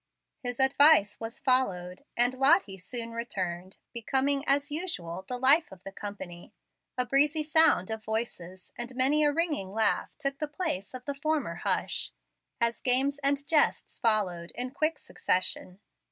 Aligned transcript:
His 0.39 0.59
advice 0.59 1.19
was 1.19 1.37
followed, 1.37 2.03
and 2.17 2.33
Lottie 2.33 2.79
soon 2.79 3.11
returned, 3.11 3.77
becoming, 3.93 4.43
as 4.47 4.71
usual, 4.71 5.25
the 5.27 5.37
life 5.37 5.71
of 5.71 5.83
the 5.83 5.91
company. 5.91 6.55
A 6.97 7.05
breezy 7.05 7.43
sound 7.43 7.91
of 7.91 8.03
voices 8.03 8.73
and 8.79 8.95
many 8.95 9.23
a 9.23 9.31
ringing 9.31 9.73
laugh 9.73 10.15
took 10.17 10.39
the 10.39 10.47
place 10.47 10.95
of 10.95 11.05
the 11.05 11.13
former 11.13 11.57
hush, 11.57 12.11
as 12.59 12.81
games 12.81 13.19
and 13.19 13.45
jests 13.45 13.99
followed 13.99 14.49
in 14.55 14.71
quick 14.71 14.97
succession. 14.97 15.79